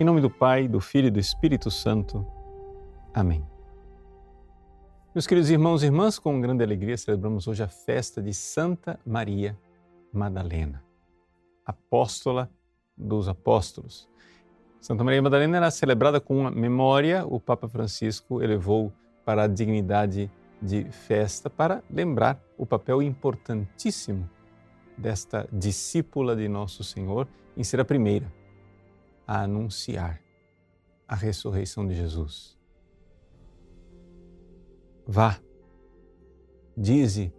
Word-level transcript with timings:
Em 0.00 0.04
nome 0.04 0.22
do 0.22 0.30
Pai, 0.30 0.66
do 0.66 0.80
Filho 0.80 1.08
e 1.08 1.10
do 1.10 1.20
Espírito 1.20 1.70
Santo. 1.70 2.26
Amém. 3.12 3.46
Meus 5.14 5.26
queridos 5.26 5.50
irmãos 5.50 5.82
e 5.82 5.86
irmãs, 5.88 6.18
com 6.18 6.40
grande 6.40 6.64
alegria 6.64 6.96
celebramos 6.96 7.46
hoje 7.46 7.62
a 7.62 7.68
festa 7.68 8.22
de 8.22 8.32
Santa 8.32 8.98
Maria 9.04 9.58
Madalena, 10.10 10.82
apóstola 11.66 12.50
dos 12.96 13.28
apóstolos. 13.28 14.08
Santa 14.80 15.04
Maria 15.04 15.20
Madalena 15.20 15.58
era 15.58 15.70
celebrada 15.70 16.18
com 16.18 16.34
uma 16.34 16.50
memória, 16.50 17.26
o 17.26 17.38
Papa 17.38 17.68
Francisco 17.68 18.42
elevou 18.42 18.90
para 19.22 19.42
a 19.42 19.46
dignidade 19.46 20.30
de 20.62 20.84
festa 20.84 21.50
para 21.50 21.84
lembrar 21.90 22.42
o 22.56 22.64
papel 22.64 23.02
importantíssimo 23.02 24.26
desta 24.96 25.46
discípula 25.52 26.34
de 26.34 26.48
Nosso 26.48 26.82
Senhor 26.82 27.28
em 27.54 27.62
ser 27.62 27.80
a 27.80 27.84
primeira 27.84 28.39
a 29.30 29.42
anunciar 29.42 30.20
a 31.06 31.14
ressurreição 31.14 31.86
de 31.86 31.94
Jesus. 31.94 32.58
Vá, 35.06 35.38
dize 36.76 37.32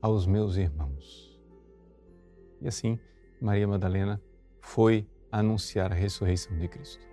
aos 0.00 0.26
meus 0.26 0.56
irmãos. 0.56 1.36
E 2.60 2.68
assim, 2.68 3.00
Maria 3.40 3.66
Madalena 3.66 4.22
foi 4.60 5.08
anunciar 5.32 5.90
a 5.90 5.94
ressurreição 5.96 6.56
de 6.56 6.68
Cristo. 6.68 7.04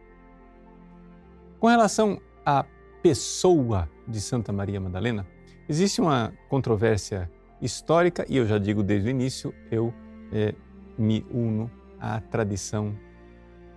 Com 1.59 1.65
relação 1.65 2.21
à 2.45 2.63
pessoa 3.01 3.89
de 4.07 4.21
Santa 4.21 4.53
Maria 4.53 4.79
Madalena, 4.79 5.25
existe 5.67 5.99
uma 5.99 6.31
controvérsia 6.47 7.27
histórica 7.59 8.23
e 8.29 8.37
eu 8.37 8.45
já 8.45 8.59
digo 8.59 8.83
desde 8.83 9.07
o 9.07 9.09
início, 9.09 9.51
eu 9.71 9.91
é, 10.31 10.53
me 10.95 11.25
uno 11.31 11.71
à 11.99 12.21
tradição 12.21 12.95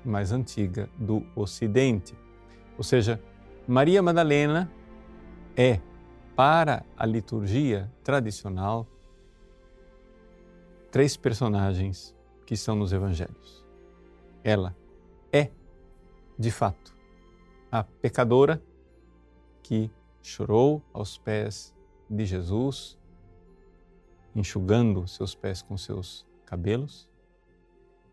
mais 0.04 0.32
antiga 0.32 0.88
do 0.96 1.24
Ocidente. 1.34 2.16
Ou 2.76 2.84
seja, 2.84 3.20
Maria 3.66 4.02
Madalena 4.02 4.70
é, 5.56 5.80
para 6.36 6.84
a 6.96 7.04
liturgia 7.04 7.90
tradicional, 8.04 8.86
três 10.90 11.16
personagens 11.16 12.14
que 12.46 12.54
estão 12.54 12.76
nos 12.76 12.92
evangelhos. 12.92 13.66
Ela 14.44 14.74
é, 15.32 15.50
de 16.38 16.50
fato, 16.50 16.94
a 17.70 17.82
pecadora 17.82 18.62
que 19.62 19.90
chorou 20.22 20.82
aos 20.92 21.18
pés 21.18 21.74
de 22.08 22.24
Jesus, 22.24 22.96
enxugando 24.34 25.06
seus 25.06 25.34
pés 25.34 25.60
com 25.60 25.76
seus 25.76 26.26
cabelos. 26.46 27.08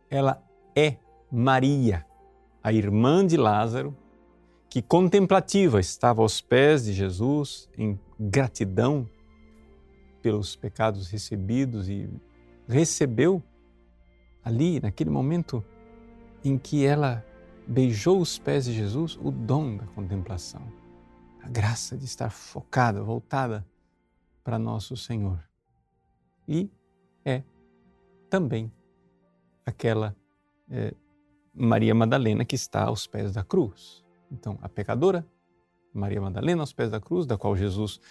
Ela 0.10 0.44
é 0.76 0.98
Maria, 1.32 2.06
a 2.64 2.72
irmã 2.72 3.26
de 3.26 3.38
Lázaro, 3.38 3.96
que 4.70 4.82
contemplativa 4.82 5.80
estava 5.80 6.22
aos 6.22 6.42
pés 6.42 6.86
de 6.86 6.94
Jesus 6.94 7.70
em 7.78 8.00
gratidão 8.20 9.10
pelos 10.22 10.56
pecados 10.56 11.08
recebidos 11.10 11.88
e 11.88 12.10
recebeu 12.68 13.44
ali, 14.44 14.80
naquele 14.80 15.10
momento 15.10 15.64
em 16.44 16.58
que 16.58 16.86
ela 16.86 17.26
beijou 17.68 18.20
os 18.20 18.38
pés 18.38 18.66
de 18.66 18.74
Jesus, 18.74 19.18
o 19.22 19.32
dom 19.32 19.78
da 19.78 19.86
contemplação, 19.88 20.62
a 21.42 21.48
graça 21.48 21.98
de 21.98 22.06
estar 22.06 22.30
focada, 22.30 23.02
voltada 23.02 23.66
para 24.44 24.60
nosso 24.60 24.96
Senhor. 24.96 25.44
E 26.48 26.70
é 27.24 27.44
também 28.30 28.72
aquela 29.66 30.16
é, 30.70 30.94
Maria 31.56 31.96
Madalena 31.96 32.44
que 32.44 32.56
está 32.56 32.84
aos 32.84 33.08
pés 33.08 33.34
da 33.34 33.44
cruz. 33.44 34.04
Então, 34.30 34.60
a 34.62 34.68
pecadora, 34.68 35.26
Maria 35.94 36.20
Madalena 36.20 36.62
aos 36.62 36.74
pés 36.74 36.92
da 36.92 37.00
cruz, 37.00 37.26
da 37.26 37.38
qual 37.38 37.56
Jesus 37.56 38.02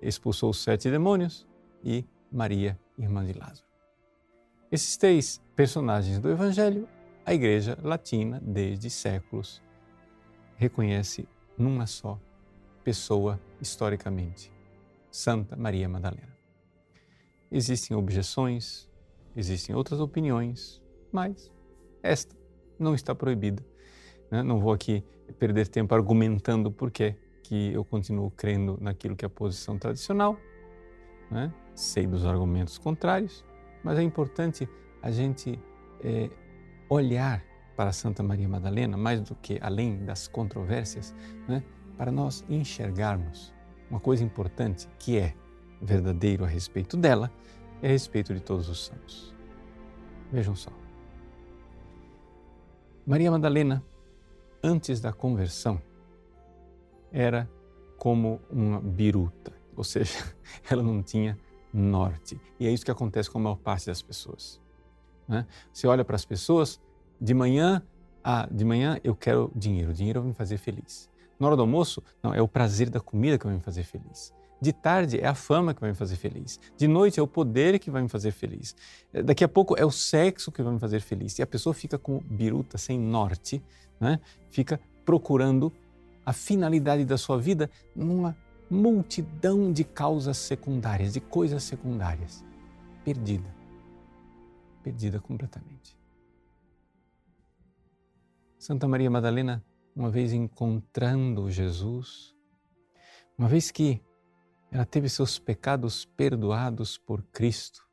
expulsou 0.00 0.50
os 0.50 0.62
sete 0.62 0.88
demônios, 0.88 1.46
e 1.82 2.04
Maria, 2.30 2.78
irmã 2.96 3.24
de 3.24 3.32
Lázaro. 3.32 3.66
Esses 4.70 4.96
três 4.96 5.42
personagens 5.56 6.20
do 6.20 6.30
Evangelho, 6.30 6.88
a 7.26 7.34
Igreja 7.34 7.76
Latina, 7.82 8.40
desde 8.40 8.88
séculos, 8.88 9.60
reconhece 10.56 11.28
numa 11.58 11.86
só 11.86 12.18
pessoa 12.84 13.40
historicamente, 13.60 14.52
Santa 15.10 15.56
Maria 15.56 15.88
Madalena. 15.88 16.36
Existem 17.50 17.96
objeções, 17.96 18.88
existem 19.36 19.74
outras 19.74 20.00
opiniões, 20.00 20.80
mas 21.12 21.50
esta 22.02 22.41
não 22.82 22.94
está 22.94 23.14
proibida. 23.14 23.62
Né? 24.30 24.42
Não 24.42 24.58
vou 24.58 24.72
aqui 24.72 25.04
perder 25.38 25.68
tempo 25.68 25.94
argumentando 25.94 26.70
por 26.70 26.90
que 26.90 27.16
eu 27.74 27.84
continuo 27.84 28.30
crendo 28.30 28.78
naquilo 28.80 29.14
que 29.14 29.24
é 29.24 29.28
a 29.28 29.30
posição 29.30 29.78
tradicional. 29.78 30.38
Né? 31.30 31.52
Sei 31.74 32.06
dos 32.06 32.24
argumentos 32.24 32.78
contrários, 32.78 33.44
mas 33.84 33.98
é 33.98 34.02
importante 34.02 34.68
a 35.02 35.10
gente 35.10 35.58
é, 36.02 36.30
olhar 36.88 37.44
para 37.76 37.92
Santa 37.92 38.22
Maria 38.22 38.48
Madalena, 38.48 38.96
mais 38.96 39.20
do 39.20 39.34
que 39.34 39.58
além 39.60 40.04
das 40.04 40.28
controvérsias, 40.28 41.14
né? 41.48 41.62
para 41.96 42.10
nós 42.10 42.44
enxergarmos 42.48 43.52
uma 43.90 44.00
coisa 44.00 44.24
importante 44.24 44.88
que 44.98 45.18
é 45.18 45.34
verdadeiro 45.80 46.44
a 46.44 46.48
respeito 46.48 46.96
dela 46.96 47.30
e 47.82 47.86
a 47.86 47.90
respeito 47.90 48.32
de 48.32 48.40
todos 48.40 48.68
os 48.68 48.86
santos. 48.86 49.34
Vejam 50.30 50.54
só. 50.54 50.81
Maria 53.04 53.30
Madalena, 53.30 53.82
antes 54.62 55.00
da 55.00 55.12
conversão, 55.12 55.82
era 57.10 57.50
como 57.98 58.40
uma 58.48 58.80
biruta, 58.80 59.52
ou 59.76 59.82
seja, 59.82 60.18
ela 60.70 60.82
não 60.82 61.02
tinha 61.02 61.36
norte. 61.72 62.40
E 62.60 62.66
é 62.66 62.70
isso 62.70 62.84
que 62.84 62.90
acontece 62.90 63.28
com 63.28 63.38
a 63.38 63.42
maior 63.42 63.56
parte 63.56 63.86
das 63.86 64.00
pessoas. 64.00 64.60
Né? 65.26 65.46
Você 65.72 65.86
olha 65.86 66.04
para 66.04 66.14
as 66.14 66.24
pessoas, 66.24 66.80
de 67.20 67.34
manhã, 67.34 67.82
ah, 68.22 68.48
de 68.50 68.64
manhã 68.64 69.00
eu 69.02 69.16
quero 69.16 69.50
dinheiro, 69.54 69.90
o 69.90 69.94
dinheiro 69.94 70.20
vai 70.20 70.28
me 70.28 70.34
fazer 70.34 70.58
feliz. 70.58 71.10
Na 71.40 71.48
hora 71.48 71.56
do 71.56 71.62
almoço, 71.62 72.02
não, 72.22 72.32
é 72.32 72.40
o 72.40 72.46
prazer 72.46 72.88
da 72.88 73.00
comida 73.00 73.36
que 73.36 73.46
vai 73.46 73.54
me 73.54 73.60
fazer 73.60 73.82
feliz. 73.82 74.32
De 74.62 74.72
tarde 74.72 75.18
é 75.18 75.26
a 75.26 75.34
fama 75.34 75.74
que 75.74 75.80
vai 75.80 75.90
me 75.90 75.96
fazer 75.96 76.14
feliz. 76.14 76.60
De 76.76 76.86
noite 76.86 77.18
é 77.18 77.22
o 77.22 77.26
poder 77.26 77.80
que 77.80 77.90
vai 77.90 78.00
me 78.00 78.08
fazer 78.08 78.30
feliz. 78.30 78.76
É, 79.12 79.20
daqui 79.20 79.42
a 79.42 79.48
pouco 79.48 79.74
é 79.76 79.84
o 79.84 79.90
sexo 79.90 80.52
que 80.52 80.62
vai 80.62 80.72
me 80.72 80.78
fazer 80.78 81.00
feliz. 81.00 81.36
E 81.36 81.42
a 81.42 81.46
pessoa 81.48 81.74
fica 81.74 81.98
com 81.98 82.20
biruta, 82.20 82.78
sem 82.78 82.96
norte, 82.96 83.60
né? 83.98 84.20
fica 84.50 84.80
procurando 85.04 85.72
a 86.24 86.32
finalidade 86.32 87.04
da 87.04 87.18
sua 87.18 87.40
vida 87.40 87.68
numa 87.92 88.36
multidão 88.70 89.72
de 89.72 89.82
causas 89.82 90.36
secundárias, 90.36 91.12
de 91.12 91.20
coisas 91.20 91.64
secundárias. 91.64 92.44
Perdida. 93.04 93.52
Perdida 94.80 95.18
completamente. 95.18 95.98
Santa 98.60 98.86
Maria 98.86 99.10
Madalena, 99.10 99.60
uma 99.96 100.08
vez 100.08 100.32
encontrando 100.32 101.50
Jesus, 101.50 102.32
uma 103.36 103.48
vez 103.48 103.72
que 103.72 104.00
ela 104.72 104.86
teve 104.86 105.06
seus 105.06 105.38
pecados 105.38 106.06
perdoados 106.06 106.96
por 106.96 107.22
Cristo, 107.24 107.86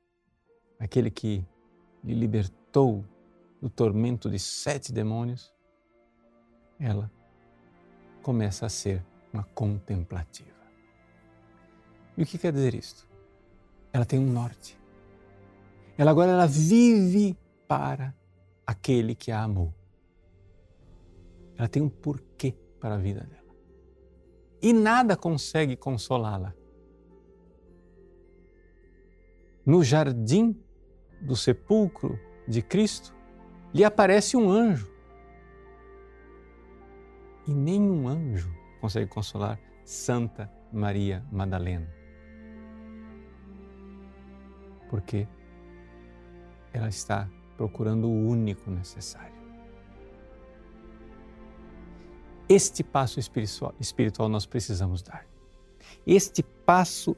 aquele 0.79 1.11
que 1.11 1.45
lhe 2.01 2.13
libertou 2.13 3.05
do 3.61 3.69
tormento 3.69 4.29
de 4.29 4.39
sete 4.39 4.93
demônios. 4.93 5.53
Ela 6.79 7.11
começa 8.23 8.65
a 8.65 8.69
ser 8.69 9.05
uma 9.33 9.43
contemplativa. 9.43 10.57
E 12.17 12.23
o 12.23 12.25
que 12.25 12.37
quer 12.37 12.53
dizer 12.53 12.73
isto? 12.73 13.05
Ela 13.91 14.05
tem 14.05 14.17
um 14.17 14.31
norte. 14.31 14.79
Ela 15.97 16.11
agora 16.11 16.31
ela 16.31 16.47
vive 16.47 17.37
para 17.67 18.15
aquele 18.65 19.15
que 19.15 19.33
a 19.33 19.43
amou. 19.43 19.73
Ela 21.57 21.67
tem 21.67 21.81
um 21.81 21.89
porquê 21.89 22.55
para 22.79 22.95
a 22.95 22.97
vida 22.97 23.19
dela. 23.25 23.53
E 24.61 24.71
nada 24.71 25.17
consegue 25.17 25.75
consolá-la 25.75 26.55
no 29.69 29.83
jardim 29.83 30.59
do 31.21 31.35
sepulcro 31.35 32.19
de 32.47 32.59
Cristo, 32.59 33.13
lhe 33.71 33.83
aparece 33.83 34.35
um 34.35 34.49
anjo. 34.49 34.91
E 37.45 37.53
nenhum 37.53 38.07
anjo 38.07 38.51
consegue 38.81 39.05
consolar 39.05 39.59
Santa 39.85 40.51
Maria 40.73 41.23
Madalena. 41.31 41.87
Porque 44.89 45.27
ela 46.73 46.89
está 46.89 47.29
procurando 47.55 48.09
o 48.09 48.27
único 48.27 48.71
necessário. 48.71 49.37
Este 52.49 52.83
passo 52.83 53.19
espiritual, 53.19 54.29
nós 54.29 54.47
precisamos 54.47 55.03
dar. 55.03 55.27
Este 56.07 56.41
passo 56.41 57.15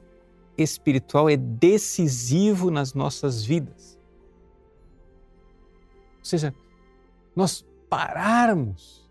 espiritual 0.62 1.30
é 1.30 1.38
decisivo 1.38 2.72
nas 2.72 2.94
nossas 2.94 3.44
vidas. 3.44 3.98
Ou 6.19 6.25
seja, 6.25 6.54
nós 7.36 7.66
pararmos 7.90 9.10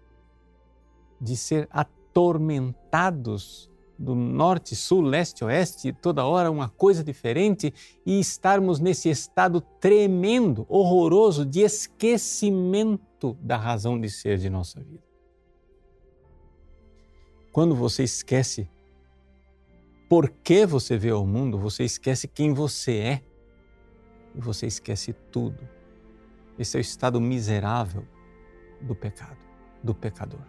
de 1.20 1.36
ser 1.36 1.68
atormentados 1.70 3.68
do 3.98 4.14
norte, 4.14 4.74
sul, 4.74 5.02
leste, 5.02 5.44
oeste, 5.44 5.92
toda 5.92 6.24
hora 6.24 6.50
uma 6.50 6.70
coisa 6.70 7.04
diferente 7.04 7.74
e 8.06 8.18
estarmos 8.18 8.80
nesse 8.80 9.10
estado 9.10 9.60
tremendo, 9.60 10.64
horroroso 10.70 11.44
de 11.44 11.60
esquecimento 11.60 13.36
da 13.42 13.58
razão 13.58 14.00
de 14.00 14.08
ser 14.08 14.38
de 14.38 14.48
nossa 14.48 14.80
vida. 14.80 15.04
Quando 17.52 17.74
você 17.74 18.02
esquece 18.02 18.66
por 20.10 20.28
que 20.28 20.66
você 20.66 20.98
vê 20.98 21.12
o 21.12 21.24
mundo, 21.24 21.58
você 21.58 21.84
esquece 21.84 22.28
quem 22.28 22.52
você 22.52 22.98
é 22.98 23.22
e 24.34 24.40
você 24.40 24.66
esquece 24.66 25.14
tudo. 25.32 25.66
Esse 26.58 26.76
é 26.76 26.80
o 26.80 26.82
estado 26.82 27.18
miserável 27.18 28.06
do 28.82 28.94
pecado, 28.94 29.38
do 29.82 29.94
pecador 29.94 30.44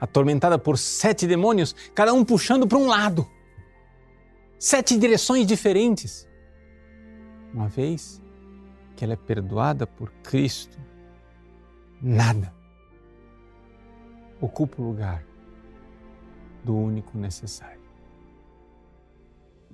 atormentada 0.00 0.58
por 0.58 0.78
sete 0.78 1.26
demônios, 1.26 1.74
cada 1.94 2.12
um 2.12 2.24
puxando 2.24 2.66
para 2.66 2.78
um 2.78 2.86
lado. 2.86 3.28
Sete 4.58 4.98
direções 4.98 5.46
diferentes. 5.46 6.28
Uma 7.52 7.68
vez 7.68 8.22
que 8.94 9.04
ela 9.04 9.14
é 9.14 9.16
perdoada 9.16 9.86
por 9.86 10.10
Cristo, 10.22 10.78
nada 12.00 12.54
ocupa 14.40 14.82
o 14.82 14.86
lugar 14.86 15.24
do 16.62 16.76
único 16.76 17.16
necessário. 17.16 17.75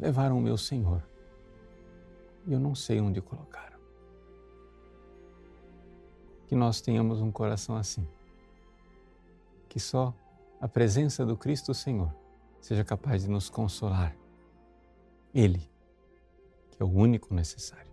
Levaram 0.03 0.37
o 0.37 0.41
meu 0.41 0.59
Senhor 0.59 1.01
e 2.45 2.53
eu 2.53 2.59
não 2.59 2.75
sei 2.75 3.01
onde 3.01 3.21
colocaram. 3.21 3.79
Que 6.49 6.57
nós 6.57 6.81
tenhamos 6.81 7.21
um 7.21 7.31
coração 7.31 7.77
assim 7.77 8.05
que 9.69 9.79
só 9.79 10.13
a 10.61 10.67
presença 10.67 11.25
do 11.25 11.37
Cristo 11.37 11.73
Senhor 11.73 12.13
seja 12.61 12.83
capaz 12.83 13.23
de 13.23 13.31
nos 13.31 13.49
consolar. 13.49 14.17
Ele, 15.33 15.71
que 16.73 16.83
é 16.83 16.85
o 16.85 16.91
único 16.91 17.33
necessário. 17.33 17.93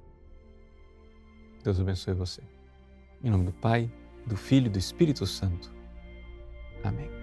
Deus 1.63 1.79
abençoe 1.79 2.15
você. 2.15 2.41
Em 3.23 3.29
nome 3.29 3.45
do 3.45 3.53
Pai, 3.53 3.89
do 4.25 4.35
Filho 4.35 4.65
e 4.65 4.69
do 4.69 4.79
Espírito 4.79 5.27
Santo. 5.27 5.71
Amém. 6.83 7.18